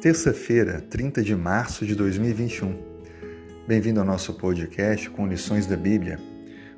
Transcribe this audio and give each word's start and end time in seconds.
terça-feira, 0.00 0.82
30 0.90 1.22
de 1.22 1.34
março 1.34 1.86
de 1.86 1.94
2021. 1.94 2.76
Bem-vindo 3.66 3.98
ao 3.98 4.04
nosso 4.06 4.34
podcast 4.34 5.08
com 5.08 5.26
lições 5.26 5.66
da 5.66 5.76
Bíblia. 5.76 6.20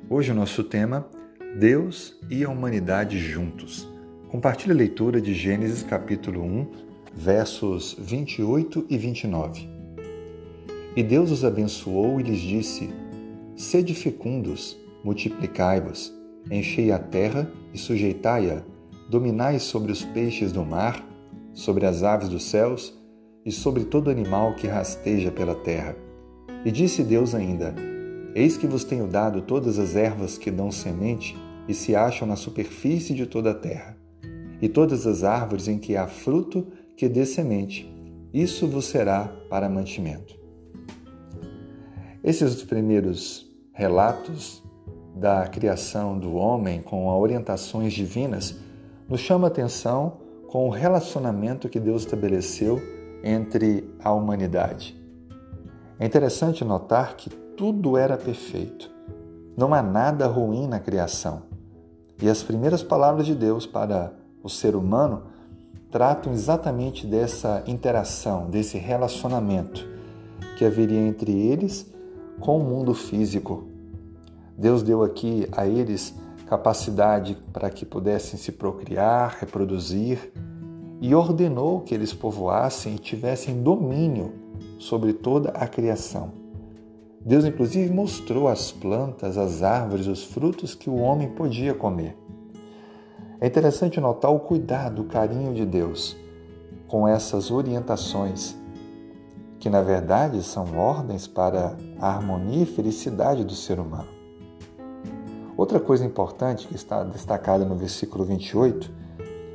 Hoje 0.09 0.31
o 0.31 0.35
nosso 0.35 0.63
tema: 0.63 1.05
Deus 1.59 2.17
e 2.29 2.45
a 2.45 2.49
humanidade 2.49 3.19
juntos. 3.19 3.87
Compartilhe 4.29 4.71
a 4.71 4.75
leitura 4.75 5.19
de 5.19 5.33
Gênesis 5.33 5.83
capítulo 5.83 6.41
1, 6.41 6.71
versos 7.13 7.95
28 7.99 8.85
e 8.89 8.97
29. 8.97 9.67
E 10.95 11.03
Deus 11.03 11.29
os 11.29 11.43
abençoou 11.43 12.21
e 12.21 12.23
lhes 12.23 12.39
disse: 12.39 12.89
Sede 13.55 13.93
fecundos, 13.93 14.79
multiplicai-vos, 15.03 16.13
enchei 16.49 16.89
a 16.89 16.97
terra 16.97 17.51
e 17.73 17.77
sujeitai-a, 17.77 18.63
dominai 19.09 19.59
sobre 19.59 19.91
os 19.91 20.05
peixes 20.05 20.53
do 20.53 20.63
mar, 20.63 21.05
sobre 21.53 21.85
as 21.85 22.01
aves 22.01 22.29
dos 22.29 22.49
céus 22.49 22.97
e 23.49 23.51
sobre 23.51 23.83
todo 23.83 24.11
animal 24.11 24.53
que 24.53 24.67
rasteja 24.67 25.31
pela 25.31 25.55
terra. 25.55 25.95
E 26.63 26.69
disse 26.69 27.01
Deus 27.01 27.33
ainda: 27.33 27.73
Eis 28.35 28.55
que 28.55 28.67
vos 28.67 28.83
tenho 28.83 29.07
dado 29.07 29.41
todas 29.41 29.79
as 29.79 29.95
ervas 29.95 30.37
que 30.37 30.51
dão 30.51 30.71
semente 30.71 31.35
e 31.67 31.73
se 31.73 31.95
acham 31.95 32.27
na 32.27 32.35
superfície 32.35 33.15
de 33.15 33.25
toda 33.25 33.49
a 33.49 33.55
terra, 33.55 33.97
e 34.61 34.69
todas 34.69 35.07
as 35.07 35.23
árvores 35.23 35.67
em 35.67 35.79
que 35.79 35.97
há 35.97 36.05
fruto 36.05 36.67
que 36.95 37.09
dê 37.09 37.25
semente. 37.25 37.91
Isso 38.31 38.67
vos 38.67 38.85
será 38.85 39.23
para 39.49 39.67
mantimento. 39.67 40.37
Esses 42.23 42.61
primeiros 42.61 43.51
relatos 43.73 44.61
da 45.15 45.47
criação 45.47 46.19
do 46.19 46.35
homem 46.35 46.83
com 46.83 47.07
orientações 47.07 47.93
divinas 47.93 48.55
nos 49.07 49.21
chama 49.21 49.47
a 49.47 49.49
atenção 49.49 50.17
com 50.47 50.67
o 50.67 50.69
relacionamento 50.69 51.67
que 51.67 51.79
Deus 51.79 52.03
estabeleceu 52.03 52.79
entre 53.23 53.89
a 54.03 54.11
humanidade. 54.11 54.99
É 55.99 56.05
interessante 56.05 56.63
notar 56.63 57.15
que 57.15 57.29
tudo 57.29 57.97
era 57.97 58.17
perfeito. 58.17 58.89
Não 59.57 59.73
há 59.73 59.81
nada 59.81 60.27
ruim 60.27 60.67
na 60.67 60.79
criação. 60.79 61.43
E 62.21 62.29
as 62.29 62.41
primeiras 62.43 62.81
palavras 62.81 63.25
de 63.25 63.35
Deus 63.35 63.65
para 63.65 64.13
o 64.41 64.49
ser 64.49 64.75
humano 64.75 65.23
tratam 65.91 66.31
exatamente 66.31 67.05
dessa 67.05 67.63
interação, 67.67 68.49
desse 68.49 68.77
relacionamento 68.77 69.85
que 70.57 70.65
haveria 70.65 70.99
entre 70.99 71.31
eles 71.31 71.89
com 72.39 72.57
o 72.57 72.63
mundo 72.63 72.93
físico. 72.93 73.67
Deus 74.57 74.83
deu 74.83 75.03
aqui 75.03 75.47
a 75.51 75.65
eles 75.67 76.13
capacidade 76.47 77.37
para 77.53 77.69
que 77.69 77.85
pudessem 77.85 78.39
se 78.39 78.51
procriar, 78.51 79.37
reproduzir 79.39 80.31
e 81.01 81.15
ordenou 81.15 81.81
que 81.81 81.93
eles 81.93 82.13
povoassem 82.13 82.95
e 82.95 82.99
tivessem 82.99 83.61
domínio 83.61 84.33
sobre 84.77 85.13
toda 85.13 85.49
a 85.49 85.67
criação. 85.67 86.31
Deus, 87.21 87.45
inclusive, 87.45 87.93
mostrou 87.93 88.47
as 88.47 88.71
plantas, 88.71 89.37
as 89.37 89.61
árvores, 89.61 90.07
os 90.07 90.23
frutos 90.23 90.73
que 90.73 90.89
o 90.89 90.97
homem 90.97 91.29
podia 91.29 91.73
comer. 91.73 92.17
É 93.41 93.47
interessante 93.47 93.99
notar 93.99 94.33
o 94.33 94.39
cuidado, 94.39 95.01
o 95.01 95.05
carinho 95.05 95.53
de 95.53 95.65
Deus 95.65 96.17
com 96.89 97.07
essas 97.07 97.51
orientações, 97.51 98.55
que 99.59 99.69
na 99.69 99.81
verdade 99.81 100.41
são 100.43 100.77
ordens 100.77 101.27
para 101.27 101.77
a 101.99 102.09
harmonia 102.09 102.63
e 102.63 102.65
felicidade 102.65 103.43
do 103.43 103.53
ser 103.53 103.79
humano. 103.79 104.07
Outra 105.55 105.79
coisa 105.79 106.03
importante 106.03 106.67
que 106.67 106.75
está 106.75 107.03
destacada 107.03 107.63
no 107.63 107.75
versículo 107.75 108.25
28 108.25 108.91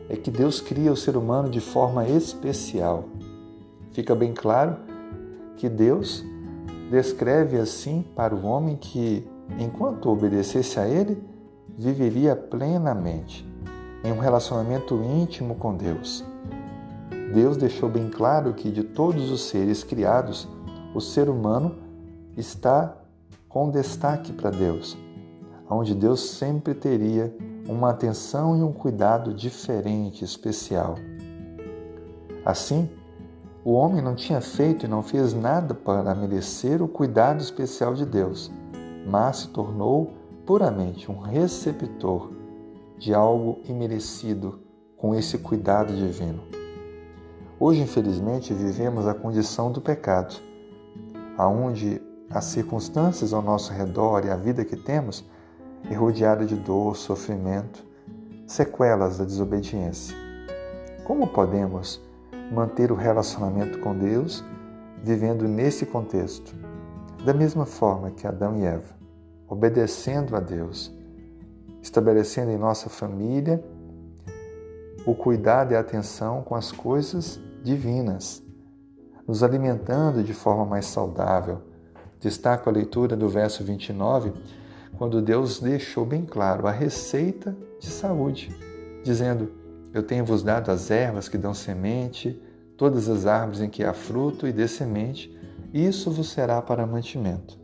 é 0.08 0.16
que 0.16 0.30
Deus 0.30 0.60
cria 0.60 0.92
o 0.92 0.96
ser 0.96 1.16
humano 1.16 1.50
de 1.50 1.60
forma 1.60 2.06
especial. 2.08 3.04
Fica 3.92 4.14
bem 4.14 4.32
claro 4.32 4.76
que 5.56 5.68
Deus 5.68 6.24
descreve 6.90 7.58
assim 7.58 8.04
para 8.14 8.34
o 8.34 8.44
homem 8.44 8.76
que, 8.76 9.26
enquanto 9.58 10.10
obedecesse 10.10 10.78
a 10.78 10.86
Ele, 10.86 11.22
viveria 11.76 12.36
plenamente 12.36 13.46
em 14.04 14.12
um 14.12 14.18
relacionamento 14.18 15.02
íntimo 15.02 15.54
com 15.54 15.74
Deus. 15.74 16.24
Deus 17.32 17.56
deixou 17.56 17.88
bem 17.88 18.10
claro 18.10 18.52
que 18.52 18.70
de 18.70 18.84
todos 18.84 19.30
os 19.30 19.42
seres 19.48 19.82
criados, 19.82 20.46
o 20.94 21.00
ser 21.00 21.28
humano 21.28 21.76
está 22.36 22.96
com 23.48 23.70
destaque 23.70 24.32
para 24.32 24.50
Deus, 24.50 24.96
onde 25.68 25.94
Deus 25.94 26.20
sempre 26.30 26.74
teria 26.74 27.34
uma 27.68 27.90
atenção 27.90 28.56
e 28.56 28.62
um 28.62 28.72
cuidado 28.72 29.32
diferente, 29.32 30.24
especial. 30.24 30.96
Assim, 32.44 32.90
o 33.64 33.72
homem 33.72 34.02
não 34.02 34.14
tinha 34.14 34.40
feito 34.40 34.84
e 34.84 34.88
não 34.88 35.02
fez 35.02 35.32
nada 35.32 35.74
para 35.74 36.14
merecer 36.14 36.82
o 36.82 36.88
cuidado 36.88 37.40
especial 37.40 37.94
de 37.94 38.04
Deus, 38.04 38.52
mas 39.06 39.38
se 39.38 39.48
tornou 39.48 40.12
puramente 40.44 41.10
um 41.10 41.18
receptor 41.18 42.30
de 42.98 43.14
algo 43.14 43.60
imerecido 43.66 44.60
com 44.96 45.14
esse 45.14 45.38
cuidado 45.38 45.94
divino. 45.94 46.42
Hoje, 47.58 47.80
infelizmente, 47.80 48.52
vivemos 48.52 49.06
a 49.06 49.14
condição 49.14 49.72
do 49.72 49.80
pecado, 49.80 50.34
aonde 51.38 52.02
as 52.28 52.44
circunstâncias 52.44 53.32
ao 53.32 53.40
nosso 53.40 53.72
redor 53.72 54.24
e 54.26 54.30
a 54.30 54.36
vida 54.36 54.64
que 54.64 54.76
temos 54.76 55.24
e 55.90 55.94
rodeada 55.94 56.44
de 56.44 56.56
dor, 56.56 56.96
sofrimento, 56.96 57.84
sequelas 58.46 59.18
da 59.18 59.24
desobediência. 59.24 60.16
Como 61.04 61.26
podemos 61.26 62.00
manter 62.52 62.90
o 62.90 62.94
relacionamento 62.94 63.78
com 63.80 63.96
Deus 63.96 64.44
vivendo 65.02 65.46
nesse 65.46 65.84
contexto? 65.84 66.54
Da 67.24 67.32
mesma 67.32 67.66
forma 67.66 68.10
que 68.10 68.26
Adão 68.26 68.58
e 68.58 68.64
Eva, 68.64 68.94
obedecendo 69.48 70.36
a 70.36 70.40
Deus, 70.40 70.92
estabelecendo 71.82 72.50
em 72.50 72.58
nossa 72.58 72.88
família 72.88 73.62
o 75.06 75.14
cuidado 75.14 75.72
e 75.72 75.76
a 75.76 75.80
atenção 75.80 76.42
com 76.42 76.54
as 76.54 76.72
coisas 76.72 77.38
divinas, 77.62 78.42
nos 79.26 79.42
alimentando 79.42 80.22
de 80.22 80.32
forma 80.32 80.64
mais 80.64 80.86
saudável. 80.86 81.60
Destaco 82.20 82.70
a 82.70 82.72
leitura 82.72 83.14
do 83.14 83.28
verso 83.28 83.62
29 83.62 84.32
quando 84.96 85.20
Deus 85.20 85.60
deixou 85.60 86.04
bem 86.04 86.24
claro 86.24 86.66
a 86.66 86.70
receita 86.70 87.56
de 87.78 87.86
saúde, 87.86 88.54
dizendo: 89.02 89.50
Eu 89.92 90.02
tenho 90.02 90.24
vos 90.24 90.42
dado 90.42 90.70
as 90.70 90.90
ervas 90.90 91.28
que 91.28 91.38
dão 91.38 91.54
semente, 91.54 92.40
todas 92.76 93.08
as 93.08 93.26
árvores 93.26 93.60
em 93.60 93.68
que 93.68 93.84
há 93.84 93.92
fruto 93.92 94.46
e 94.46 94.52
dê 94.52 94.68
semente, 94.68 95.34
isso 95.72 96.10
vos 96.10 96.30
será 96.30 96.60
para 96.62 96.86
mantimento. 96.86 97.58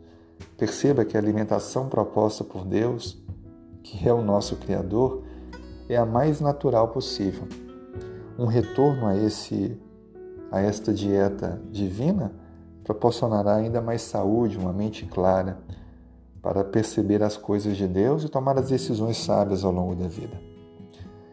Perceba 0.57 1.05
que 1.05 1.15
a 1.15 1.19
alimentação 1.19 1.87
proposta 1.87 2.43
por 2.43 2.65
Deus, 2.65 3.21
que 3.83 4.07
é 4.07 4.13
o 4.13 4.21
nosso 4.21 4.55
Criador, 4.57 5.23
é 5.87 5.97
a 5.97 6.05
mais 6.05 6.39
natural 6.39 6.89
possível. 6.89 7.47
Um 8.37 8.45
retorno 8.45 9.07
a 9.07 9.17
esse 9.17 9.79
a 10.51 10.59
esta 10.59 10.93
dieta 10.93 11.61
divina 11.71 12.33
proporcionará 12.83 13.55
ainda 13.55 13.81
mais 13.81 14.01
saúde, 14.01 14.57
uma 14.57 14.73
mente 14.73 15.05
clara, 15.05 15.59
para 16.41 16.63
perceber 16.63 17.21
as 17.21 17.37
coisas 17.37 17.77
de 17.77 17.87
Deus 17.87 18.23
e 18.23 18.29
tomar 18.29 18.57
as 18.57 18.69
decisões 18.69 19.17
sábias 19.17 19.63
ao 19.63 19.71
longo 19.71 19.95
da 19.95 20.07
vida. 20.07 20.41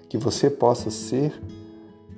Que 0.08 0.18
você 0.18 0.50
possa 0.50 0.90
ser 0.90 1.32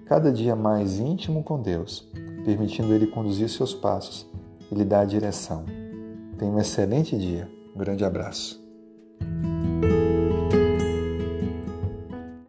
cada 0.06 0.32
dia 0.32 0.56
mais 0.56 0.98
íntimo 0.98 1.42
com 1.42 1.60
Deus, 1.60 2.08
permitindo 2.44 2.92
Ele 2.92 3.06
conduzir 3.06 3.48
seus 3.48 3.72
passos 3.72 4.26
e 4.70 4.74
lhe 4.74 4.84
dar 4.84 5.00
a 5.00 5.04
direção. 5.04 5.64
Tenha 6.36 6.50
um 6.50 6.58
excelente 6.58 7.16
dia. 7.16 7.50
Um 7.74 7.78
grande 7.78 8.04
abraço. 8.04 8.60